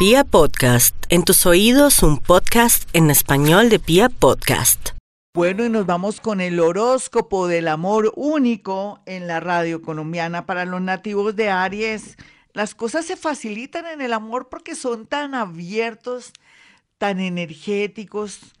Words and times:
Pia 0.00 0.24
Podcast, 0.24 0.96
en 1.10 1.24
tus 1.24 1.44
oídos 1.44 2.02
un 2.02 2.16
podcast 2.16 2.88
en 2.94 3.10
español 3.10 3.68
de 3.68 3.78
Pia 3.78 4.08
Podcast. 4.08 4.92
Bueno, 5.34 5.62
y 5.62 5.68
nos 5.68 5.84
vamos 5.84 6.22
con 6.22 6.40
el 6.40 6.58
horóscopo 6.58 7.46
del 7.46 7.68
amor 7.68 8.10
único 8.16 9.02
en 9.04 9.26
la 9.26 9.40
radio 9.40 9.82
colombiana 9.82 10.46
para 10.46 10.64
los 10.64 10.80
nativos 10.80 11.36
de 11.36 11.50
Aries. 11.50 12.16
Las 12.54 12.74
cosas 12.74 13.04
se 13.04 13.18
facilitan 13.18 13.84
en 13.84 14.00
el 14.00 14.14
amor 14.14 14.48
porque 14.48 14.74
son 14.74 15.06
tan 15.06 15.34
abiertos, 15.34 16.32
tan 16.96 17.20
energéticos, 17.20 18.54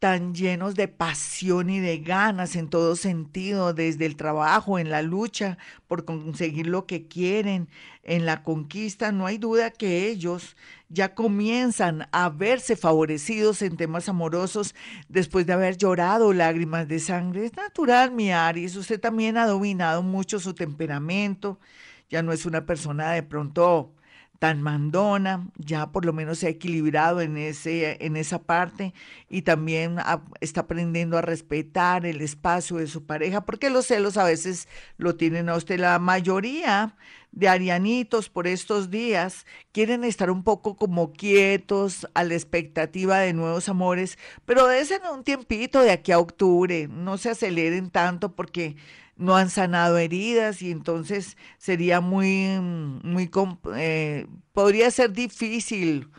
tan 0.00 0.34
llenos 0.34 0.74
de 0.74 0.88
pasión 0.88 1.68
y 1.68 1.78
de 1.78 1.98
ganas 1.98 2.56
en 2.56 2.68
todo 2.70 2.96
sentido, 2.96 3.74
desde 3.74 4.06
el 4.06 4.16
trabajo, 4.16 4.78
en 4.78 4.90
la 4.90 5.02
lucha 5.02 5.58
por 5.86 6.06
conseguir 6.06 6.66
lo 6.66 6.86
que 6.86 7.06
quieren, 7.06 7.68
en 8.02 8.24
la 8.24 8.42
conquista, 8.42 9.12
no 9.12 9.26
hay 9.26 9.36
duda 9.36 9.70
que 9.70 10.08
ellos 10.08 10.56
ya 10.88 11.14
comienzan 11.14 12.08
a 12.12 12.30
verse 12.30 12.76
favorecidos 12.76 13.60
en 13.60 13.76
temas 13.76 14.08
amorosos 14.08 14.74
después 15.10 15.46
de 15.46 15.52
haber 15.52 15.76
llorado 15.76 16.32
lágrimas 16.32 16.88
de 16.88 16.98
sangre. 16.98 17.44
Es 17.44 17.54
natural, 17.54 18.10
mi 18.10 18.32
Aries, 18.32 18.76
usted 18.76 18.98
también 18.98 19.36
ha 19.36 19.46
dominado 19.46 20.02
mucho 20.02 20.40
su 20.40 20.54
temperamento, 20.54 21.60
ya 22.08 22.22
no 22.22 22.32
es 22.32 22.46
una 22.46 22.64
persona 22.64 23.12
de 23.12 23.22
pronto 23.22 23.92
tan 24.40 24.62
mandona, 24.62 25.46
ya 25.58 25.92
por 25.92 26.06
lo 26.06 26.14
menos 26.14 26.38
se 26.38 26.46
ha 26.46 26.50
equilibrado 26.50 27.20
en, 27.20 27.36
ese, 27.36 27.98
en 28.04 28.16
esa 28.16 28.42
parte 28.42 28.94
y 29.28 29.42
también 29.42 29.98
está 30.40 30.62
aprendiendo 30.62 31.18
a 31.18 31.20
respetar 31.20 32.06
el 32.06 32.22
espacio 32.22 32.78
de 32.78 32.86
su 32.86 33.04
pareja, 33.04 33.42
porque 33.42 33.68
los 33.68 33.86
celos 33.86 34.16
a 34.16 34.24
veces 34.24 34.66
lo 34.96 35.14
tienen 35.14 35.50
a 35.50 35.56
usted. 35.56 35.78
La 35.78 35.98
mayoría 35.98 36.96
de 37.32 37.48
arianitos 37.48 38.30
por 38.30 38.46
estos 38.46 38.90
días 38.90 39.44
quieren 39.72 40.04
estar 40.04 40.30
un 40.30 40.42
poco 40.42 40.74
como 40.74 41.12
quietos 41.12 42.08
a 42.14 42.24
la 42.24 42.32
expectativa 42.32 43.18
de 43.18 43.34
nuevos 43.34 43.68
amores, 43.68 44.18
pero 44.46 44.66
desen 44.66 45.02
un 45.12 45.22
tiempito 45.22 45.82
de 45.82 45.90
aquí 45.90 46.12
a 46.12 46.18
octubre, 46.18 46.88
no 46.88 47.18
se 47.18 47.28
aceleren 47.28 47.90
tanto 47.90 48.34
porque 48.34 48.76
no 49.20 49.36
han 49.36 49.50
sanado 49.50 49.98
heridas 49.98 50.62
y 50.62 50.70
entonces 50.70 51.36
sería 51.58 52.00
muy, 52.00 52.58
muy, 53.04 53.30
eh, 53.76 54.26
podría 54.52 54.90
ser 54.90 55.12
difícil 55.12 56.10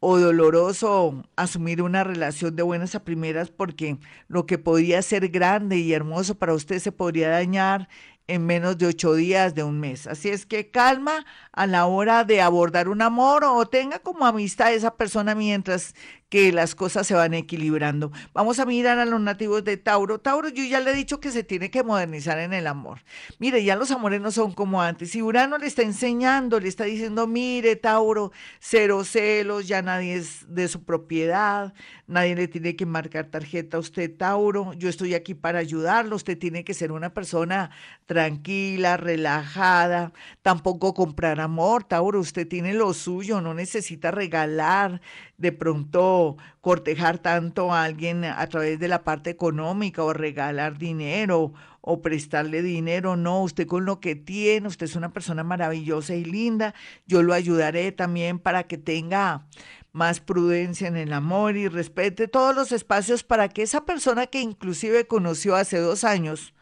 o 0.00 0.18
doloroso 0.18 1.24
asumir 1.36 1.82
una 1.82 2.04
relación 2.04 2.54
de 2.56 2.62
buenas 2.62 2.94
a 2.94 3.04
primeras 3.04 3.50
porque 3.50 3.98
lo 4.28 4.46
que 4.46 4.58
podría 4.58 5.02
ser 5.02 5.28
grande 5.28 5.78
y 5.78 5.92
hermoso 5.92 6.36
para 6.36 6.54
usted 6.54 6.78
se 6.80 6.92
podría 6.92 7.30
dañar 7.30 7.88
en 8.28 8.44
menos 8.44 8.76
de 8.78 8.86
ocho 8.86 9.14
días 9.14 9.54
de 9.54 9.64
un 9.64 9.80
mes. 9.80 10.06
Así 10.06 10.28
es 10.28 10.46
que 10.46 10.70
calma 10.70 11.24
a 11.52 11.66
la 11.66 11.86
hora 11.86 12.24
de 12.24 12.40
abordar 12.40 12.88
un 12.88 13.02
amor 13.02 13.42
o 13.44 13.66
tenga 13.66 13.98
como 13.98 14.26
amistad 14.26 14.68
a 14.68 14.72
esa 14.72 14.94
persona 14.96 15.34
mientras 15.34 15.94
que 16.28 16.52
las 16.52 16.74
cosas 16.74 17.06
se 17.06 17.14
van 17.14 17.32
equilibrando. 17.32 18.12
Vamos 18.34 18.58
a 18.58 18.66
mirar 18.66 18.98
a 18.98 19.06
los 19.06 19.20
nativos 19.20 19.64
de 19.64 19.78
Tauro. 19.78 20.18
Tauro, 20.20 20.48
yo 20.50 20.62
ya 20.62 20.80
le 20.80 20.90
he 20.90 20.94
dicho 20.94 21.20
que 21.20 21.30
se 21.30 21.42
tiene 21.42 21.70
que 21.70 21.82
modernizar 21.82 22.38
en 22.38 22.52
el 22.52 22.66
amor. 22.66 23.00
Mire, 23.38 23.64
ya 23.64 23.76
los 23.76 23.90
amores 23.90 24.20
no 24.20 24.30
son 24.30 24.52
como 24.52 24.82
antes. 24.82 25.14
Y 25.14 25.22
Urano 25.22 25.56
le 25.56 25.66
está 25.66 25.82
enseñando, 25.82 26.60
le 26.60 26.68
está 26.68 26.84
diciendo, 26.84 27.26
mire, 27.26 27.76
Tauro, 27.76 28.30
cero 28.60 29.04
celos, 29.04 29.66
ya 29.66 29.80
nadie 29.80 30.16
es 30.16 30.44
de 30.54 30.68
su 30.68 30.84
propiedad, 30.84 31.72
nadie 32.06 32.36
le 32.36 32.46
tiene 32.46 32.76
que 32.76 32.84
marcar 32.84 33.26
tarjeta 33.26 33.78
a 33.78 33.80
usted, 33.80 34.14
Tauro. 34.14 34.74
Yo 34.74 34.90
estoy 34.90 35.14
aquí 35.14 35.34
para 35.34 35.60
ayudarlo. 35.60 36.16
Usted 36.16 36.38
tiene 36.38 36.62
que 36.62 36.74
ser 36.74 36.92
una 36.92 37.14
persona 37.14 37.70
tranquila, 38.18 38.96
relajada, 38.96 40.12
tampoco 40.42 40.92
comprar 40.92 41.38
amor, 41.38 41.84
Tauro. 41.84 42.18
Usted 42.18 42.48
tiene 42.48 42.74
lo 42.74 42.92
suyo, 42.92 43.40
no 43.40 43.54
necesita 43.54 44.10
regalar 44.10 45.00
de 45.36 45.52
pronto 45.52 46.36
cortejar 46.60 47.18
tanto 47.18 47.72
a 47.72 47.84
alguien 47.84 48.24
a 48.24 48.44
través 48.48 48.80
de 48.80 48.88
la 48.88 49.04
parte 49.04 49.30
económica 49.30 50.02
o 50.02 50.12
regalar 50.12 50.78
dinero 50.78 51.52
o 51.80 52.02
prestarle 52.02 52.60
dinero, 52.60 53.14
no, 53.14 53.40
usted 53.40 53.68
con 53.68 53.84
lo 53.84 54.00
que 54.00 54.16
tiene, 54.16 54.66
usted 54.66 54.86
es 54.86 54.96
una 54.96 55.12
persona 55.12 55.44
maravillosa 55.44 56.16
y 56.16 56.24
linda, 56.24 56.74
yo 57.06 57.22
lo 57.22 57.34
ayudaré 57.34 57.92
también 57.92 58.40
para 58.40 58.64
que 58.64 58.78
tenga 58.78 59.46
más 59.92 60.18
prudencia 60.18 60.88
en 60.88 60.96
el 60.96 61.12
amor 61.12 61.56
y 61.56 61.68
respete 61.68 62.26
todos 62.26 62.52
los 62.52 62.72
espacios 62.72 63.22
para 63.22 63.48
que 63.48 63.62
esa 63.62 63.84
persona 63.84 64.26
que 64.26 64.40
inclusive 64.40 65.06
conoció 65.06 65.54
hace 65.54 65.78
dos 65.78 66.02
años, 66.02 66.52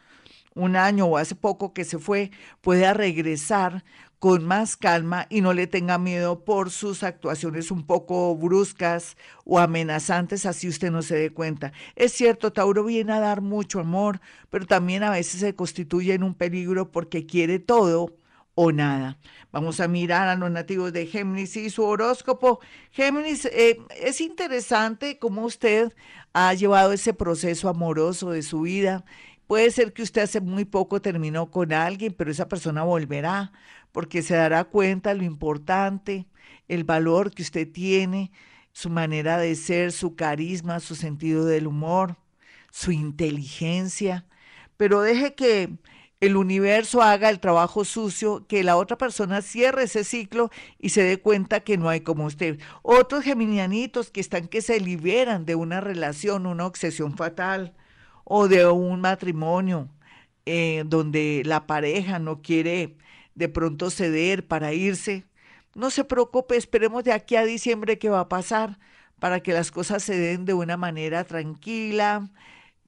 un 0.57 0.75
año 0.75 1.07
o 1.07 1.19
hace 1.19 1.37
poco 1.37 1.73
que 1.73 1.85
se 1.85 1.99
fue, 1.99 2.33
pueda 2.61 2.95
regresar 2.95 3.85
con 4.19 4.45
más 4.45 4.77
calma 4.77 5.27
y 5.29 5.43
no 5.43 5.53
le 5.53 5.67
tenga 5.67 5.99
miedo 5.99 6.45
por 6.45 6.71
sus 6.71 7.03
actuaciones 7.03 7.71
un 7.71 7.87
poco 7.87 8.35
bruscas 8.35 9.17
o 9.45 9.59
amenazantes, 9.59 10.47
así 10.47 10.69
usted 10.69 10.91
no 10.91 11.03
se 11.03 11.17
dé 11.17 11.31
cuenta. 11.31 11.73
Es 11.95 12.13
cierto, 12.13 12.53
Tauro 12.53 12.85
viene 12.85 13.13
a 13.13 13.21
dar 13.21 13.43
mucho 13.43 13.79
amor, 13.79 14.21
pero 14.51 14.67
también 14.67 15.03
a 15.03 15.11
veces 15.11 15.41
se 15.41 15.55
constituye 15.55 16.15
en 16.15 16.23
un 16.23 16.35
peligro 16.35 16.91
porque 16.91 17.27
quiere 17.27 17.59
todo 17.59 18.17
o 18.55 18.73
nada. 18.73 19.19
Vamos 19.53 19.81
a 19.81 19.89
mirar 19.89 20.29
a 20.29 20.35
los 20.35 20.51
nativos 20.51 20.93
de 20.93 21.07
Géminis 21.07 21.57
y 21.57 21.71
su 21.71 21.85
horóscopo. 21.85 22.61
Géminis, 22.91 23.45
eh, 23.45 23.79
es 24.01 24.21
interesante 24.21 25.19
cómo 25.19 25.45
usted 25.45 25.93
ha 26.33 26.53
llevado 26.55 26.93
ese 26.93 27.15
proceso 27.15 27.69
amoroso 27.69 28.31
de 28.31 28.43
su 28.43 28.63
vida. 28.63 29.05
Puede 29.47 29.71
ser 29.71 29.93
que 29.93 30.03
usted 30.03 30.23
hace 30.23 30.41
muy 30.41 30.65
poco 30.65 31.01
terminó 31.01 31.51
con 31.51 31.73
alguien, 31.73 32.13
pero 32.13 32.31
esa 32.31 32.49
persona 32.49 32.83
volverá 32.83 33.53
porque 33.93 34.23
se 34.23 34.35
dará 34.35 34.65
cuenta 34.65 35.15
lo 35.15 35.23
importante, 35.23 36.27
el 36.69 36.85
valor 36.85 37.31
que 37.31 37.43
usted 37.43 37.71
tiene, 37.71 38.33
su 38.73 38.91
manera 38.91 39.39
de 39.39 39.55
ser, 39.55 39.93
su 39.93 40.17
carisma, 40.17 40.81
su 40.81 40.95
sentido 40.97 41.45
del 41.47 41.67
humor, 41.67 42.17
su 42.71 42.93
inteligencia, 42.93 44.27
pero 44.77 45.01
deje 45.01 45.35
que 45.35 45.79
el 46.21 46.37
universo 46.37 47.03
haga 47.03 47.31
el 47.31 47.41
trabajo 47.41 47.85
sucio, 47.85 48.47
que 48.49 48.65
la 48.65 48.77
otra 48.77 48.99
persona 48.99 49.43
cierre 49.43 49.85
ese 49.85 50.05
ciclo 50.05 50.51
y 50.79 50.91
se 50.91 51.03
dé 51.03 51.19
cuenta 51.19 51.61
que 51.61 51.79
no 51.79 51.89
hay 51.89 52.01
como 52.01 52.25
usted. 52.25 52.59
Otros 52.83 53.23
geminianitos 53.25 54.11
que 54.11 54.21
están 54.21 54.49
que 54.49 54.61
se 54.61 54.81
liberan 54.81 55.47
de 55.47 55.55
una 55.55 55.81
relación, 55.81 56.47
una 56.47 56.67
obsesión 56.67 57.17
fatal 57.17 57.75
o 58.29 58.49
de 58.49 58.67
un 58.67 59.01
matrimonio 59.01 59.89
eh, 60.47 60.83
donde 60.87 61.43
la 61.47 61.67
pareja 61.67 62.19
no 62.19 62.43
quiere 62.43 62.97
de 63.37 63.49
pronto 63.49 63.91
ceder 63.91 64.47
para 64.47 64.73
irse. 64.73 65.25
No 65.75 65.91
se 65.91 66.05
preocupe, 66.05 66.57
esperemos 66.57 67.05
de 67.05 67.13
aquí 67.13 67.37
a 67.37 67.45
diciembre 67.45 67.99
qué 67.99 68.09
va 68.09 68.21
a 68.21 68.29
pasar 68.29 68.79
para 69.21 69.41
que 69.41 69.53
las 69.53 69.71
cosas 69.71 70.03
se 70.03 70.19
den 70.19 70.45
de 70.45 70.55
una 70.55 70.77
manera 70.77 71.25
tranquila, 71.25 72.29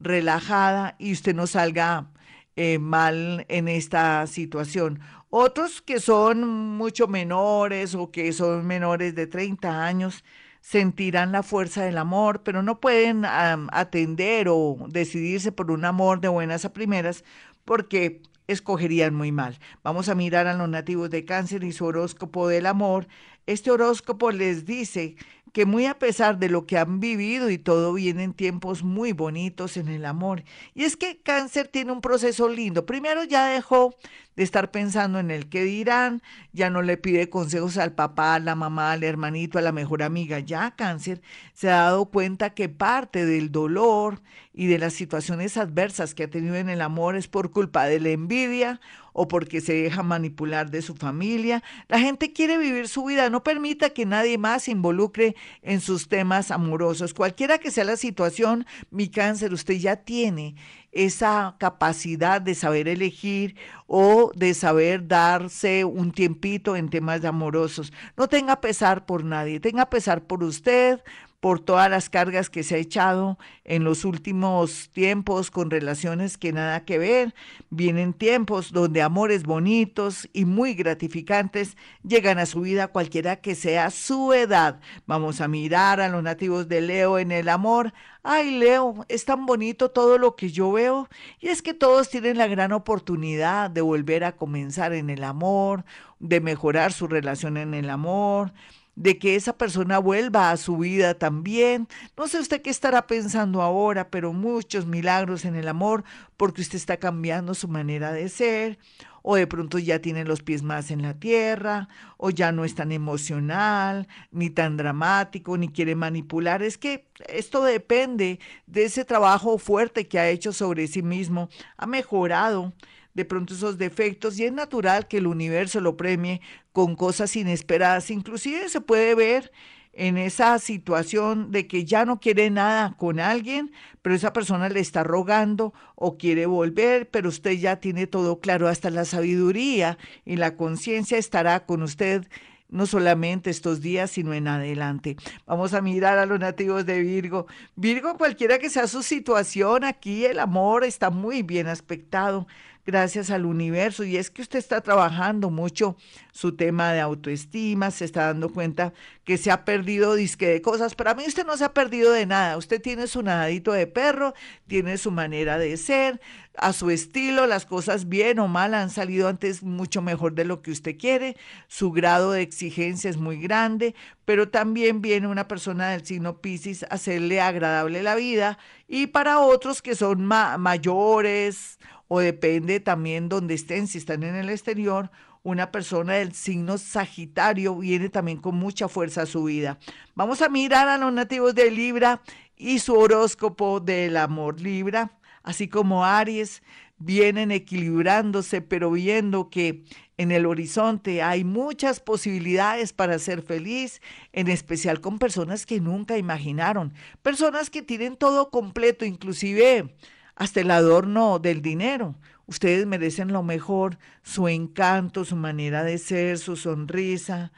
relajada 0.00 0.96
y 0.98 1.12
usted 1.12 1.34
no 1.36 1.46
salga 1.46 2.10
eh, 2.56 2.78
mal 2.80 3.46
en 3.48 3.68
esta 3.68 4.26
situación. 4.26 5.00
Otros 5.30 5.82
que 5.82 6.00
son 6.00 6.46
mucho 6.76 7.06
menores 7.06 7.94
o 7.94 8.10
que 8.10 8.32
son 8.32 8.66
menores 8.66 9.14
de 9.14 9.28
30 9.28 9.84
años 9.84 10.24
sentirán 10.60 11.32
la 11.32 11.42
fuerza 11.42 11.82
del 11.82 11.98
amor, 11.98 12.42
pero 12.42 12.62
no 12.62 12.80
pueden 12.80 13.24
atender 13.24 14.48
o 14.48 14.76
decidirse 14.88 15.52
por 15.52 15.70
un 15.70 15.84
amor 15.84 16.20
de 16.20 16.28
buenas 16.28 16.64
a 16.64 16.72
primeras 16.72 17.24
porque 17.64 18.22
escogerían 18.48 19.14
muy 19.14 19.30
mal. 19.30 19.58
Vamos 19.82 20.08
a 20.08 20.14
mirar 20.14 20.46
a 20.46 20.54
los 20.54 20.68
nativos 20.68 21.10
de 21.10 21.24
cáncer 21.24 21.64
y 21.64 21.72
su 21.72 21.84
horóscopo 21.84 22.48
del 22.48 22.66
amor. 22.66 23.06
Este 23.48 23.70
horóscopo 23.70 24.30
les 24.30 24.66
dice 24.66 25.16
que 25.54 25.64
muy 25.64 25.86
a 25.86 25.98
pesar 25.98 26.38
de 26.38 26.50
lo 26.50 26.66
que 26.66 26.76
han 26.76 27.00
vivido 27.00 27.48
y 27.48 27.56
todo 27.56 27.94
vienen 27.94 28.34
tiempos 28.34 28.82
muy 28.82 29.12
bonitos 29.12 29.78
en 29.78 29.88
el 29.88 30.04
amor. 30.04 30.44
Y 30.74 30.84
es 30.84 30.98
que 30.98 31.16
cáncer 31.22 31.66
tiene 31.66 31.92
un 31.92 32.02
proceso 32.02 32.50
lindo. 32.50 32.84
Primero 32.84 33.24
ya 33.24 33.46
dejó 33.46 33.94
de 34.36 34.42
estar 34.42 34.70
pensando 34.70 35.18
en 35.18 35.30
el 35.30 35.48
que 35.48 35.64
dirán, 35.64 36.20
ya 36.52 36.68
no 36.68 36.82
le 36.82 36.98
pide 36.98 37.30
consejos 37.30 37.78
al 37.78 37.94
papá, 37.94 38.34
a 38.34 38.38
la 38.38 38.54
mamá, 38.54 38.92
al 38.92 39.02
hermanito, 39.02 39.58
a 39.58 39.62
la 39.62 39.72
mejor 39.72 40.02
amiga. 40.02 40.40
Ya 40.40 40.72
cáncer 40.76 41.22
se 41.54 41.70
ha 41.70 41.84
dado 41.84 42.04
cuenta 42.04 42.50
que 42.50 42.68
parte 42.68 43.24
del 43.24 43.50
dolor 43.50 44.20
y 44.52 44.66
de 44.66 44.78
las 44.78 44.92
situaciones 44.92 45.56
adversas 45.56 46.14
que 46.14 46.24
ha 46.24 46.30
tenido 46.30 46.56
en 46.56 46.68
el 46.68 46.82
amor 46.82 47.16
es 47.16 47.28
por 47.28 47.50
culpa 47.50 47.86
de 47.86 47.98
la 47.98 48.10
envidia 48.10 48.78
o 49.12 49.28
porque 49.28 49.60
se 49.60 49.74
deja 49.74 50.02
manipular 50.02 50.70
de 50.70 50.82
su 50.82 50.94
familia. 50.94 51.62
La 51.88 51.98
gente 51.98 52.32
quiere 52.32 52.58
vivir 52.58 52.88
su 52.88 53.04
vida, 53.04 53.30
no 53.30 53.42
permita 53.42 53.90
que 53.90 54.06
nadie 54.06 54.38
más 54.38 54.64
se 54.64 54.72
involucre 54.72 55.36
en 55.62 55.80
sus 55.80 56.08
temas 56.08 56.50
amorosos. 56.50 57.14
Cualquiera 57.14 57.58
que 57.58 57.70
sea 57.70 57.84
la 57.84 57.96
situación, 57.96 58.66
mi 58.90 59.08
cáncer, 59.08 59.52
usted 59.52 59.74
ya 59.74 59.96
tiene 59.96 60.54
esa 60.92 61.56
capacidad 61.58 62.40
de 62.40 62.54
saber 62.54 62.88
elegir 62.88 63.56
o 63.86 64.32
de 64.34 64.54
saber 64.54 65.06
darse 65.06 65.84
un 65.84 66.12
tiempito 66.12 66.76
en 66.76 66.88
temas 66.88 67.24
amorosos. 67.24 67.92
No 68.16 68.28
tenga 68.28 68.60
pesar 68.60 69.06
por 69.06 69.24
nadie, 69.24 69.60
tenga 69.60 69.90
pesar 69.90 70.26
por 70.26 70.42
usted, 70.42 71.00
por 71.40 71.60
todas 71.60 71.88
las 71.88 72.10
cargas 72.10 72.50
que 72.50 72.64
se 72.64 72.74
ha 72.74 72.78
echado 72.78 73.38
en 73.64 73.84
los 73.84 74.04
últimos 74.04 74.90
tiempos 74.90 75.50
con 75.50 75.70
relaciones 75.70 76.36
que 76.36 76.52
nada 76.52 76.84
que 76.84 76.98
ver. 76.98 77.34
Vienen 77.70 78.12
tiempos 78.12 78.72
donde 78.72 79.02
amores 79.02 79.44
bonitos 79.44 80.28
y 80.32 80.44
muy 80.44 80.74
gratificantes 80.74 81.76
llegan 82.02 82.38
a 82.38 82.46
su 82.46 82.62
vida 82.62 82.88
cualquiera 82.88 83.36
que 83.36 83.54
sea 83.54 83.90
su 83.90 84.32
edad. 84.32 84.80
Vamos 85.06 85.40
a 85.40 85.48
mirar 85.48 86.00
a 86.00 86.08
los 86.08 86.22
nativos 86.22 86.68
de 86.68 86.80
Leo 86.80 87.18
en 87.18 87.30
el 87.30 87.48
amor. 87.48 87.92
Ay, 88.24 88.58
Leo, 88.58 89.06
es 89.08 89.24
tan 89.24 89.46
bonito 89.46 89.90
todo 89.90 90.18
lo 90.18 90.34
que 90.34 90.50
yo 90.50 90.72
veo. 90.72 91.08
Y 91.38 91.48
es 91.48 91.62
que 91.62 91.72
todos 91.72 92.08
tienen 92.10 92.36
la 92.36 92.48
gran 92.48 92.72
oportunidad 92.72 93.70
de 93.70 93.80
volver 93.80 94.24
a 94.24 94.32
comenzar 94.32 94.92
en 94.92 95.08
el 95.08 95.22
amor, 95.22 95.84
de 96.18 96.40
mejorar 96.40 96.92
su 96.92 97.06
relación 97.06 97.56
en 97.56 97.74
el 97.74 97.90
amor, 97.90 98.52
de 98.98 99.16
que 99.16 99.36
esa 99.36 99.56
persona 99.56 100.00
vuelva 100.00 100.50
a 100.50 100.56
su 100.56 100.76
vida 100.76 101.14
también. 101.14 101.86
No 102.16 102.26
sé 102.26 102.40
usted 102.40 102.60
qué 102.62 102.70
estará 102.70 103.06
pensando 103.06 103.62
ahora, 103.62 104.10
pero 104.10 104.32
muchos 104.32 104.86
milagros 104.86 105.44
en 105.44 105.54
el 105.54 105.68
amor 105.68 106.02
porque 106.36 106.62
usted 106.62 106.76
está 106.76 106.96
cambiando 106.96 107.54
su 107.54 107.68
manera 107.68 108.12
de 108.12 108.28
ser 108.28 108.78
o 109.22 109.36
de 109.36 109.46
pronto 109.46 109.78
ya 109.78 110.00
tiene 110.00 110.24
los 110.24 110.42
pies 110.42 110.62
más 110.62 110.90
en 110.90 111.02
la 111.02 111.12
tierra, 111.12 111.88
o 112.16 112.30
ya 112.30 112.50
no 112.50 112.64
es 112.64 112.74
tan 112.74 112.92
emocional, 112.92 114.08
ni 114.30 114.48
tan 114.48 114.76
dramático, 114.78 115.58
ni 115.58 115.68
quiere 115.68 115.94
manipular. 115.94 116.62
Es 116.62 116.78
que 116.78 117.08
esto 117.28 117.62
depende 117.62 118.40
de 118.66 118.84
ese 118.84 119.04
trabajo 119.04 119.58
fuerte 119.58 120.08
que 120.08 120.18
ha 120.18 120.30
hecho 120.30 120.52
sobre 120.52 120.86
sí 120.86 121.02
mismo, 121.02 121.50
ha 121.76 121.86
mejorado 121.86 122.72
de 123.18 123.24
pronto 123.24 123.52
esos 123.52 123.78
defectos 123.78 124.38
y 124.38 124.44
es 124.44 124.52
natural 124.52 125.08
que 125.08 125.16
el 125.16 125.26
universo 125.26 125.80
lo 125.80 125.96
premie 125.96 126.40
con 126.72 126.94
cosas 126.94 127.34
inesperadas. 127.34 128.12
Inclusive 128.12 128.68
se 128.68 128.80
puede 128.80 129.16
ver 129.16 129.50
en 129.92 130.16
esa 130.16 130.56
situación 130.60 131.50
de 131.50 131.66
que 131.66 131.84
ya 131.84 132.04
no 132.04 132.20
quiere 132.20 132.48
nada 132.48 132.94
con 132.96 133.18
alguien, 133.18 133.72
pero 134.02 134.14
esa 134.14 134.32
persona 134.32 134.68
le 134.68 134.78
está 134.78 135.02
rogando 135.02 135.74
o 135.96 136.16
quiere 136.16 136.46
volver, 136.46 137.10
pero 137.10 137.28
usted 137.28 137.54
ya 137.54 137.80
tiene 137.80 138.06
todo 138.06 138.38
claro, 138.38 138.68
hasta 138.68 138.88
la 138.88 139.04
sabiduría 139.04 139.98
y 140.24 140.36
la 140.36 140.54
conciencia 140.54 141.18
estará 141.18 141.66
con 141.66 141.82
usted 141.82 142.28
no 142.68 142.86
solamente 142.86 143.50
estos 143.50 143.80
días, 143.80 144.12
sino 144.12 144.32
en 144.32 144.46
adelante. 144.46 145.16
Vamos 145.46 145.74
a 145.74 145.80
mirar 145.80 146.18
a 146.18 146.26
los 146.26 146.38
nativos 146.38 146.86
de 146.86 147.00
Virgo. 147.00 147.46
Virgo, 147.74 148.16
cualquiera 148.16 148.58
que 148.58 148.70
sea 148.70 148.86
su 148.86 149.02
situación, 149.02 149.82
aquí 149.82 150.24
el 150.24 150.38
amor 150.38 150.84
está 150.84 151.10
muy 151.10 151.42
bien 151.42 151.66
aspectado 151.66 152.46
gracias 152.88 153.28
al 153.30 153.44
universo. 153.44 154.02
Y 154.02 154.16
es 154.16 154.30
que 154.30 154.40
usted 154.40 154.58
está 154.58 154.80
trabajando 154.80 155.50
mucho 155.50 155.98
su 156.32 156.56
tema 156.56 156.90
de 156.90 157.00
autoestima, 157.00 157.90
se 157.90 158.06
está 158.06 158.28
dando 158.28 158.48
cuenta 158.48 158.94
que 159.24 159.36
se 159.36 159.50
ha 159.50 159.66
perdido 159.66 160.14
disque 160.14 160.48
de 160.48 160.62
cosas. 160.62 160.94
Para 160.94 161.14
mí 161.14 161.24
usted 161.26 161.44
no 161.44 161.58
se 161.58 161.64
ha 161.64 161.74
perdido 161.74 162.12
de 162.12 162.24
nada. 162.24 162.56
Usted 162.56 162.80
tiene 162.80 163.06
su 163.06 163.22
nadadito 163.22 163.72
de 163.72 163.86
perro, 163.86 164.32
tiene 164.66 164.96
su 164.96 165.10
manera 165.10 165.58
de 165.58 165.76
ser, 165.76 166.18
a 166.56 166.72
su 166.72 166.88
estilo, 166.88 167.46
las 167.46 167.66
cosas 167.66 168.08
bien 168.08 168.38
o 168.38 168.48
mal 168.48 168.72
han 168.72 168.88
salido 168.88 169.28
antes 169.28 169.62
mucho 169.62 170.00
mejor 170.00 170.34
de 170.34 170.46
lo 170.46 170.62
que 170.62 170.70
usted 170.70 170.96
quiere. 170.96 171.36
Su 171.68 171.92
grado 171.92 172.32
de 172.32 172.40
exigencia 172.40 173.10
es 173.10 173.18
muy 173.18 173.38
grande, 173.38 173.94
pero 174.24 174.48
también 174.48 175.02
viene 175.02 175.28
una 175.28 175.46
persona 175.46 175.90
del 175.90 176.06
signo 176.06 176.40
Pisces 176.40 176.84
a 176.84 176.94
hacerle 176.94 177.42
agradable 177.42 178.02
la 178.02 178.14
vida. 178.14 178.58
Y 178.88 179.08
para 179.08 179.40
otros 179.40 179.82
que 179.82 179.94
son 179.94 180.24
mayores 180.24 181.78
o 182.08 182.20
depende 182.20 182.80
también 182.80 183.28
donde 183.28 183.54
estén, 183.54 183.86
si 183.86 183.98
están 183.98 184.22
en 184.22 184.34
el 184.34 184.50
exterior, 184.50 185.10
una 185.42 185.70
persona 185.70 186.14
del 186.14 186.32
signo 186.32 186.78
Sagitario 186.78 187.76
viene 187.76 188.08
también 188.08 188.38
con 188.38 188.56
mucha 188.56 188.88
fuerza 188.88 189.22
a 189.22 189.26
su 189.26 189.44
vida. 189.44 189.78
Vamos 190.14 190.42
a 190.42 190.48
mirar 190.48 190.88
a 190.88 190.98
los 190.98 191.12
nativos 191.12 191.54
de 191.54 191.70
Libra 191.70 192.22
y 192.56 192.80
su 192.80 192.94
horóscopo 192.94 193.80
del 193.80 194.16
amor 194.16 194.60
Libra, 194.60 195.12
así 195.42 195.68
como 195.68 196.04
Aries, 196.04 196.62
vienen 196.98 197.52
equilibrándose, 197.52 198.60
pero 198.60 198.90
viendo 198.90 199.50
que 199.50 199.84
en 200.16 200.32
el 200.32 200.46
horizonte 200.46 201.22
hay 201.22 201.44
muchas 201.44 202.00
posibilidades 202.00 202.92
para 202.92 203.18
ser 203.20 203.42
feliz, 203.42 204.02
en 204.32 204.48
especial 204.48 205.00
con 205.00 205.20
personas 205.20 205.64
que 205.64 205.80
nunca 205.80 206.18
imaginaron, 206.18 206.92
personas 207.22 207.70
que 207.70 207.82
tienen 207.82 208.16
todo 208.16 208.50
completo, 208.50 209.04
inclusive 209.04 209.94
hasta 210.38 210.60
el 210.60 210.70
adorno 210.70 211.40
del 211.40 211.62
dinero. 211.62 212.14
Ustedes 212.46 212.86
merecen 212.86 213.32
lo 213.32 213.42
mejor, 213.42 213.98
su 214.22 214.46
encanto, 214.48 215.24
su 215.24 215.34
manera 215.34 215.82
de 215.82 215.98
ser, 215.98 216.38
su 216.38 216.56
sonrisa, 216.56 217.52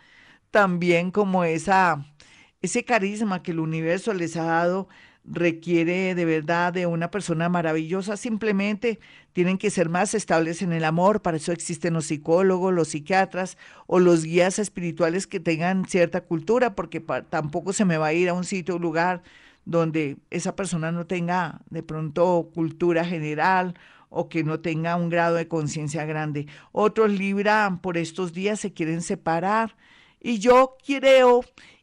también 0.50 1.11
como 1.11 1.44
esa, 1.44 2.06
ese 2.62 2.85
carisma 2.85 3.43
que 3.43 3.50
el 3.53 3.61
universo 3.61 4.15
les 4.15 4.35
ha 4.37 4.44
dado 4.44 4.88
requiere 5.25 6.15
de 6.15 6.25
verdad 6.25 6.73
de 6.73 6.87
una 6.87 7.11
persona 7.11 7.50
maravillosa, 7.50 8.17
simplemente 8.17 8.99
tienen 9.35 9.59
que 9.59 9.71
ser 9.71 9.91
más 9.91 10.15
estables 10.15 10.62
en 10.62 10.73
el 10.73 10.85
amor, 10.85 11.21
para 11.21 11.37
eso 11.37 11.53
existen 11.53 11.93
los 11.93 12.06
psicólogos, 12.06 12.73
los 12.73 12.88
psiquiatras 12.88 13.59
o 13.87 14.00
los 14.00 14.25
guías 14.25 14.59
espirituales 14.59 15.27
que 15.27 15.38
tengan 15.38 15.85
cierta 15.85 16.23
cultura, 16.23 16.75
porque 16.75 17.00
tampoco 17.29 17.75
se 17.75 17.85
me 17.85 17.99
va 17.99 18.06
a 18.06 18.12
ir 18.15 18.31
a 18.31 18.32
un 18.32 18.44
sitio 18.44 18.77
o 18.77 18.79
lugar 18.79 19.23
donde 19.64 20.18
esa 20.30 20.56
persona 20.56 20.92
no 20.92 21.06
tenga 21.06 21.60
de 21.70 21.82
pronto 21.82 22.50
cultura 22.54 23.04
general 23.04 23.74
o 24.08 24.28
que 24.28 24.44
no 24.44 24.60
tenga 24.60 24.96
un 24.96 25.08
grado 25.08 25.36
de 25.36 25.48
conciencia 25.48 26.04
grande. 26.04 26.46
Otros 26.72 27.10
Libra 27.10 27.78
por 27.82 27.96
estos 27.96 28.32
días 28.32 28.60
se 28.60 28.72
quieren 28.72 29.02
separar 29.02 29.76
y 30.20 30.38
yo 30.38 30.76
creo 30.84 31.42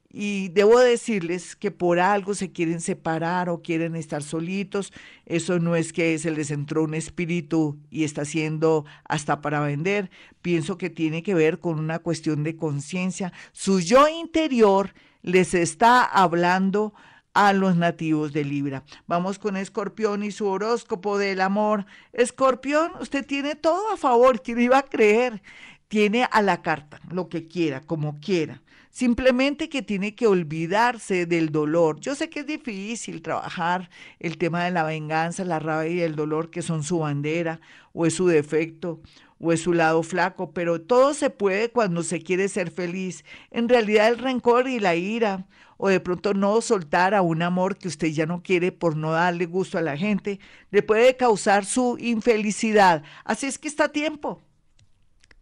y 0.09 0.50
debo 0.50 0.79
decirles 0.79 1.56
que 1.56 1.69
por 1.69 2.00
algo 2.00 2.33
se 2.33 2.51
quieren 2.51 2.81
separar 2.81 3.50
o 3.50 3.62
quieren 3.62 3.95
estar 3.95 4.24
solitos. 4.24 4.94
Eso 5.25 5.59
no 5.59 5.75
es 5.75 5.91
que 5.91 6.18
se 6.18 6.31
les 6.31 6.50
entró 6.50 6.83
un 6.83 6.94
espíritu 6.94 7.77
y 7.89 8.03
está 8.03 8.21
haciendo 8.21 8.85
hasta 9.03 9.41
para 9.41 9.59
vender. 9.59 10.09
Pienso 10.41 10.77
que 10.77 10.89
tiene 10.89 11.24
que 11.24 11.33
ver 11.35 11.59
con 11.59 11.79
una 11.79 12.00
cuestión 12.00 12.44
de 12.44 12.56
conciencia. 12.56 13.33
Su 13.51 13.79
yo 13.79 14.07
interior 14.07 14.94
les 15.21 15.53
está 15.53 16.03
hablando 16.03 16.94
a 17.38 17.54
los 17.54 17.75
nativos 17.75 18.34
de 18.34 18.44
Libra. 18.44 18.84
Vamos 19.06 19.38
con 19.38 19.57
Escorpión 19.57 20.24
y 20.24 20.31
su 20.31 20.48
horóscopo 20.48 21.19
del 21.19 21.39
amor. 21.42 21.86
Escorpión, 22.12 22.94
usted 23.00 23.24
tiene 23.28 23.54
todo 23.54 23.94
a 23.94 23.98
favor, 23.98 24.42
¿quién 24.42 24.60
iba 24.60 24.80
a 24.80 24.89
creer? 24.89 25.44
Tiene 25.88 26.28
a 26.31 26.42
la 26.42 26.63
carta, 26.63 27.00
lo 27.12 27.30
que 27.30 27.48
quiera, 27.48 27.81
como 27.81 28.19
quiera. 28.19 28.63
Simplemente 28.89 29.69
que 29.69 29.84
tiene 29.84 30.16
que 30.16 30.25
olvidarse 30.25 31.28
del 31.28 31.51
dolor. 31.51 32.00
Yo 32.00 32.16
sé 32.16 32.31
que 32.31 32.39
es 32.39 32.48
difícil 32.48 33.22
trabajar 33.22 33.92
el 34.18 34.39
tema 34.39 34.63
de 34.63 34.72
la 34.72 34.81
venganza, 34.81 35.45
la 35.45 35.60
rabia 35.60 35.92
y 35.92 36.01
el 36.01 36.16
dolor, 36.16 36.50
que 36.50 36.63
son 36.63 36.84
su 36.84 36.98
bandera, 36.98 37.62
o 37.94 38.07
es 38.07 38.16
su 38.16 38.25
defecto, 38.25 39.00
o 39.39 39.51
es 39.51 39.62
su 39.62 39.74
lado 39.74 40.04
flaco, 40.04 40.51
pero 40.51 40.81
todo 40.81 41.13
se 41.13 41.30
puede 41.30 41.69
cuando 41.69 42.04
se 42.04 42.22
quiere 42.22 42.48
ser 42.48 42.72
feliz. 42.72 43.24
En 43.51 43.69
realidad 43.69 44.07
el 44.07 44.18
rencor 44.18 44.68
y 44.68 44.80
la 44.80 44.95
ira 44.95 45.45
o 45.78 45.89
de 45.89 46.00
pronto 46.00 46.34
no 46.34 46.60
soltar 46.62 47.13
a 47.13 47.22
un 47.22 47.41
amor 47.41 47.77
que 47.77 47.88
usted 47.88 48.08
ya 48.08 48.25
no 48.25 48.41
quiere 48.41 48.72
por 48.72 48.96
no 48.96 49.12
darle 49.12 49.46
gusto 49.46 49.77
a 49.77 49.82
la 49.82 49.96
gente, 49.96 50.39
le 50.72 50.82
puede 50.82 51.15
causar 51.15 51.65
su 51.65 51.98
infelicidad. 52.00 53.03
Así 53.24 53.46
es 53.46 53.60
que 53.60 53.67
está 53.67 53.89
tiempo. 53.89 54.41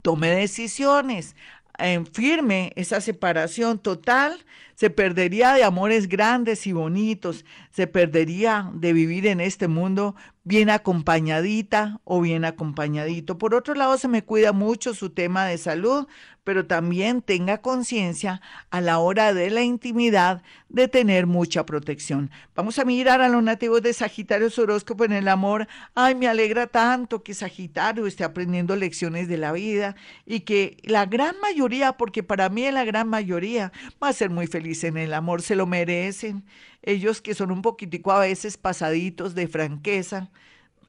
Tome 0.01 0.29
decisiones, 0.29 1.35
en 1.77 2.05
firme 2.05 2.73
esa 2.75 3.01
separación 3.01 3.79
total, 3.79 4.45
se 4.75 4.89
perdería 4.89 5.53
de 5.53 5.63
amores 5.63 6.07
grandes 6.07 6.67
y 6.67 6.73
bonitos, 6.73 7.45
se 7.71 7.87
perdería 7.87 8.69
de 8.73 8.93
vivir 8.93 9.25
en 9.27 9.41
este 9.41 9.67
mundo 9.67 10.15
bien 10.45 10.69
acompañadita 10.69 11.99
o 12.03 12.21
bien 12.21 12.45
acompañadito. 12.45 13.37
Por 13.37 13.55
otro 13.55 13.73
lado, 13.73 13.97
se 13.97 14.07
me 14.07 14.23
cuida 14.23 14.53
mucho 14.53 14.93
su 14.93 15.09
tema 15.09 15.45
de 15.45 15.57
salud, 15.57 16.07
pero 16.43 16.67
también 16.67 17.23
tenga 17.23 17.57
conciencia 17.57 18.41
a 18.69 18.79
la 18.79 18.99
hora 18.99 19.33
de 19.33 19.49
la 19.49 19.63
intimidad 19.63 20.43
de 20.69 20.87
tener 20.87 21.25
mucha 21.25 21.65
protección. 21.65 22.29
Vamos 22.53 22.77
a 22.77 22.85
mirar 22.85 23.21
a 23.21 23.29
los 23.29 23.41
nativos 23.41 23.81
de 23.81 23.93
Sagitario 23.93 24.51
su 24.51 24.61
horóscopo 24.61 25.03
en 25.05 25.13
el 25.13 25.27
amor. 25.27 25.67
Ay, 25.95 26.13
me 26.13 26.27
alegra 26.27 26.67
tanto 26.67 27.23
que 27.23 27.33
Sagitario 27.33 28.05
esté 28.05 28.23
aprendiendo 28.23 28.75
lecciones 28.75 29.27
de 29.27 29.37
la 29.37 29.51
vida 29.51 29.95
y 30.27 30.41
que 30.41 30.77
la 30.83 31.07
gran 31.07 31.35
mayoría, 31.41 31.93
porque 31.93 32.21
para 32.21 32.49
mí 32.49 32.69
la 32.69 32.85
gran 32.85 33.07
mayoría 33.07 33.71
va 34.01 34.09
a 34.09 34.13
ser 34.13 34.29
muy 34.29 34.45
feliz 34.45 34.64
en 34.83 34.97
el 34.97 35.13
amor, 35.13 35.41
se 35.41 35.55
lo 35.55 35.65
merecen. 35.65 36.43
Ellos 36.81 37.21
que 37.21 37.35
son 37.35 37.51
un 37.51 37.61
poquitico 37.61 38.11
a 38.11 38.19
veces 38.19 38.57
pasaditos 38.57 39.35
de 39.35 39.47
franqueza, 39.47 40.29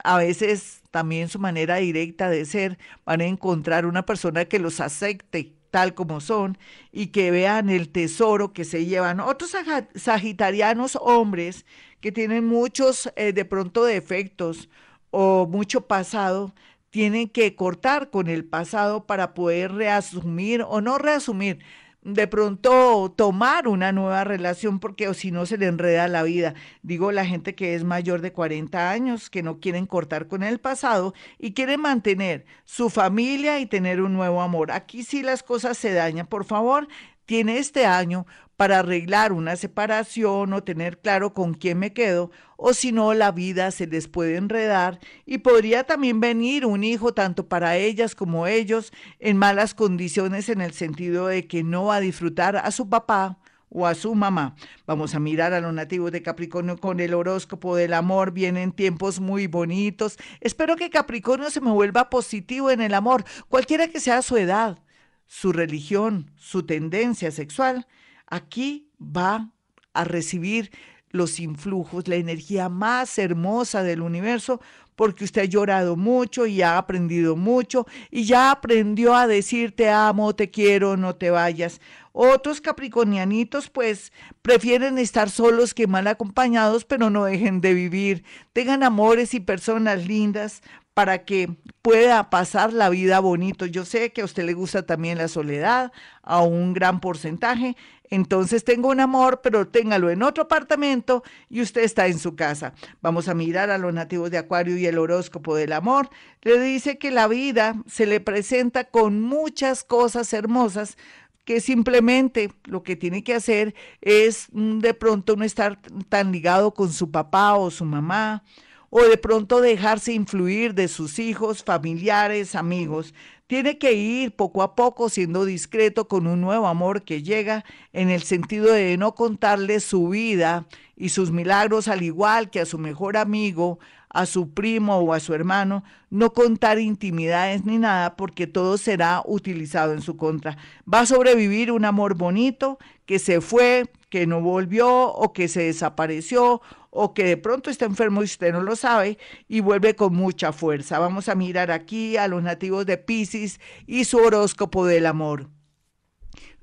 a 0.04 0.18
veces 0.18 0.82
también 0.90 1.28
su 1.28 1.38
manera 1.38 1.76
directa 1.76 2.28
de 2.30 2.44
ser, 2.44 2.78
van 3.04 3.20
a 3.20 3.26
encontrar 3.26 3.86
una 3.86 4.04
persona 4.04 4.44
que 4.46 4.58
los 4.58 4.80
acepte 4.80 5.52
tal 5.70 5.94
como 5.94 6.20
son 6.20 6.58
y 6.92 7.08
que 7.08 7.30
vean 7.30 7.68
el 7.70 7.90
tesoro 7.90 8.52
que 8.52 8.64
se 8.64 8.86
llevan. 8.86 9.20
Otros 9.20 9.54
sagitarianos 9.94 10.96
hombres 11.00 11.66
que 12.00 12.12
tienen 12.12 12.46
muchos 12.46 13.10
eh, 13.16 13.32
de 13.32 13.44
pronto 13.44 13.84
defectos 13.84 14.68
o 15.10 15.46
mucho 15.46 15.86
pasado, 15.86 16.54
tienen 16.90 17.28
que 17.28 17.54
cortar 17.54 18.10
con 18.10 18.28
el 18.28 18.44
pasado 18.44 19.06
para 19.06 19.34
poder 19.34 19.72
reasumir 19.72 20.62
o 20.66 20.80
no 20.80 20.98
reasumir, 20.98 21.58
de 22.06 22.28
pronto 22.28 23.12
tomar 23.16 23.66
una 23.66 23.90
nueva 23.90 24.22
relación 24.22 24.78
porque 24.78 25.08
o 25.08 25.14
si 25.14 25.32
no 25.32 25.44
se 25.44 25.58
le 25.58 25.66
enreda 25.66 26.06
la 26.06 26.22
vida. 26.22 26.54
Digo 26.82 27.10
la 27.10 27.26
gente 27.26 27.56
que 27.56 27.74
es 27.74 27.82
mayor 27.82 28.20
de 28.20 28.32
40 28.32 28.90
años, 28.90 29.28
que 29.28 29.42
no 29.42 29.58
quieren 29.58 29.86
cortar 29.86 30.28
con 30.28 30.44
el 30.44 30.60
pasado 30.60 31.14
y 31.36 31.52
quieren 31.52 31.80
mantener 31.80 32.46
su 32.64 32.90
familia 32.90 33.58
y 33.58 33.66
tener 33.66 34.00
un 34.00 34.12
nuevo 34.12 34.40
amor. 34.40 34.70
Aquí 34.70 35.02
sí 35.02 35.22
las 35.22 35.42
cosas 35.42 35.76
se 35.78 35.92
dañan. 35.92 36.28
Por 36.28 36.44
favor, 36.44 36.86
tiene 37.24 37.58
este 37.58 37.86
año 37.86 38.24
para 38.56 38.78
arreglar 38.78 39.32
una 39.32 39.56
separación 39.56 40.52
o 40.52 40.62
tener 40.62 40.98
claro 40.98 41.34
con 41.34 41.54
quién 41.54 41.78
me 41.78 41.92
quedo, 41.92 42.30
o 42.56 42.72
si 42.72 42.90
no, 42.90 43.12
la 43.14 43.32
vida 43.32 43.70
se 43.70 43.86
les 43.86 44.08
puede 44.08 44.36
enredar 44.36 44.98
y 45.26 45.38
podría 45.38 45.84
también 45.84 46.20
venir 46.20 46.64
un 46.64 46.82
hijo 46.82 47.12
tanto 47.12 47.48
para 47.48 47.76
ellas 47.76 48.14
como 48.14 48.46
ellos 48.46 48.92
en 49.18 49.36
malas 49.36 49.74
condiciones 49.74 50.48
en 50.48 50.62
el 50.62 50.72
sentido 50.72 51.26
de 51.26 51.46
que 51.46 51.62
no 51.62 51.86
va 51.86 51.96
a 51.96 52.00
disfrutar 52.00 52.56
a 52.56 52.70
su 52.70 52.88
papá 52.88 53.38
o 53.68 53.86
a 53.86 53.94
su 53.94 54.14
mamá. 54.14 54.56
Vamos 54.86 55.14
a 55.14 55.20
mirar 55.20 55.52
a 55.52 55.60
los 55.60 55.74
nativos 55.74 56.12
de 56.12 56.22
Capricornio 56.22 56.78
con 56.78 57.00
el 57.00 57.12
horóscopo 57.12 57.76
del 57.76 57.92
amor. 57.92 58.30
Vienen 58.30 58.72
tiempos 58.72 59.20
muy 59.20 59.48
bonitos. 59.48 60.16
Espero 60.40 60.76
que 60.76 60.88
Capricornio 60.88 61.50
se 61.50 61.60
me 61.60 61.72
vuelva 61.72 62.08
positivo 62.08 62.70
en 62.70 62.80
el 62.80 62.94
amor, 62.94 63.24
cualquiera 63.48 63.88
que 63.88 64.00
sea 64.00 64.22
su 64.22 64.36
edad, 64.38 64.78
su 65.26 65.52
religión, 65.52 66.30
su 66.36 66.64
tendencia 66.64 67.30
sexual 67.30 67.86
aquí 68.26 68.88
va 69.00 69.50
a 69.92 70.04
recibir 70.04 70.70
los 71.10 71.40
influjos, 71.40 72.08
la 72.08 72.16
energía 72.16 72.68
más 72.68 73.18
hermosa 73.18 73.82
del 73.82 74.02
universo, 74.02 74.60
porque 74.96 75.24
usted 75.24 75.42
ha 75.42 75.44
llorado 75.44 75.94
mucho 75.94 76.46
y 76.46 76.62
ha 76.62 76.78
aprendido 76.78 77.36
mucho 77.36 77.86
y 78.10 78.24
ya 78.24 78.50
aprendió 78.50 79.14
a 79.14 79.26
decir 79.26 79.76
te 79.76 79.90
amo, 79.90 80.34
te 80.34 80.50
quiero, 80.50 80.96
no 80.96 81.14
te 81.14 81.30
vayas. 81.30 81.80
Otros 82.12 82.62
capricornianitos 82.62 83.68
pues 83.68 84.10
prefieren 84.40 84.96
estar 84.96 85.28
solos 85.28 85.74
que 85.74 85.86
mal 85.86 86.06
acompañados, 86.06 86.86
pero 86.86 87.10
no 87.10 87.24
dejen 87.24 87.60
de 87.60 87.74
vivir. 87.74 88.24
Tengan 88.54 88.82
amores 88.82 89.34
y 89.34 89.40
personas 89.40 90.06
lindas 90.06 90.62
para 90.96 91.26
que 91.26 91.54
pueda 91.82 92.30
pasar 92.30 92.72
la 92.72 92.88
vida 92.88 93.20
bonito. 93.20 93.66
Yo 93.66 93.84
sé 93.84 94.14
que 94.14 94.22
a 94.22 94.24
usted 94.24 94.44
le 94.44 94.54
gusta 94.54 94.86
también 94.86 95.18
la 95.18 95.28
soledad, 95.28 95.92
a 96.22 96.40
un 96.40 96.72
gran 96.72 97.00
porcentaje, 97.00 97.76
entonces 98.08 98.64
tengo 98.64 98.88
un 98.88 99.00
amor, 99.00 99.42
pero 99.42 99.68
téngalo 99.68 100.08
en 100.08 100.22
otro 100.22 100.44
apartamento 100.44 101.22
y 101.50 101.60
usted 101.60 101.82
está 101.82 102.06
en 102.06 102.18
su 102.18 102.34
casa. 102.34 102.72
Vamos 103.02 103.28
a 103.28 103.34
mirar 103.34 103.68
a 103.70 103.76
los 103.76 103.92
nativos 103.92 104.30
de 104.30 104.38
Acuario 104.38 104.78
y 104.78 104.86
el 104.86 104.96
horóscopo 104.96 105.54
del 105.54 105.74
amor. 105.74 106.08
Le 106.40 106.58
dice 106.62 106.96
que 106.96 107.10
la 107.10 107.28
vida 107.28 107.74
se 107.86 108.06
le 108.06 108.20
presenta 108.20 108.84
con 108.84 109.20
muchas 109.20 109.84
cosas 109.84 110.32
hermosas 110.32 110.96
que 111.44 111.60
simplemente 111.60 112.52
lo 112.64 112.82
que 112.82 112.96
tiene 112.96 113.22
que 113.22 113.34
hacer 113.34 113.74
es 114.00 114.48
mm, 114.52 114.78
de 114.78 114.94
pronto 114.94 115.36
no 115.36 115.44
estar 115.44 115.78
tan 116.08 116.32
ligado 116.32 116.72
con 116.72 116.90
su 116.90 117.10
papá 117.10 117.54
o 117.54 117.70
su 117.70 117.84
mamá, 117.84 118.44
o 118.90 119.02
de 119.02 119.16
pronto 119.16 119.60
dejarse 119.60 120.12
influir 120.12 120.74
de 120.74 120.88
sus 120.88 121.18
hijos, 121.18 121.64
familiares, 121.64 122.54
amigos. 122.54 123.14
Tiene 123.46 123.78
que 123.78 123.92
ir 123.92 124.34
poco 124.34 124.62
a 124.62 124.74
poco 124.74 125.08
siendo 125.08 125.44
discreto 125.44 126.08
con 126.08 126.26
un 126.26 126.40
nuevo 126.40 126.66
amor 126.66 127.02
que 127.04 127.22
llega 127.22 127.64
en 127.92 128.10
el 128.10 128.22
sentido 128.22 128.72
de 128.72 128.96
no 128.96 129.14
contarle 129.14 129.80
su 129.80 130.08
vida 130.08 130.66
y 130.96 131.10
sus 131.10 131.30
milagros 131.30 131.88
al 131.88 132.02
igual 132.02 132.50
que 132.50 132.60
a 132.60 132.66
su 132.66 132.78
mejor 132.78 133.16
amigo, 133.16 133.78
a 134.16 134.24
su 134.24 134.54
primo 134.54 134.96
o 134.96 135.12
a 135.12 135.20
su 135.20 135.34
hermano, 135.34 135.84
no 136.08 136.32
contar 136.32 136.78
intimidades 136.78 137.66
ni 137.66 137.76
nada 137.76 138.16
porque 138.16 138.46
todo 138.46 138.78
será 138.78 139.22
utilizado 139.26 139.92
en 139.92 140.00
su 140.00 140.16
contra. 140.16 140.56
Va 140.92 141.00
a 141.00 141.06
sobrevivir 141.06 141.70
un 141.70 141.84
amor 141.84 142.16
bonito 142.16 142.78
que 143.04 143.18
se 143.18 143.42
fue, 143.42 143.90
que 144.08 144.26
no 144.26 144.40
volvió 144.40 145.12
o 145.12 145.34
que 145.34 145.48
se 145.48 145.64
desapareció 145.64 146.62
o 146.90 147.12
que 147.12 147.24
de 147.24 147.36
pronto 147.36 147.68
está 147.68 147.84
enfermo 147.84 148.22
y 148.22 148.24
usted 148.24 148.52
no 148.52 148.62
lo 148.62 148.74
sabe 148.74 149.18
y 149.48 149.60
vuelve 149.60 149.94
con 149.94 150.14
mucha 150.14 150.52
fuerza. 150.52 150.98
Vamos 150.98 151.28
a 151.28 151.34
mirar 151.34 151.70
aquí 151.70 152.16
a 152.16 152.26
los 152.26 152.42
nativos 152.42 152.86
de 152.86 152.96
Pisces 152.96 153.60
y 153.86 154.04
su 154.04 154.16
horóscopo 154.16 154.86
del 154.86 155.04
amor. 155.04 155.55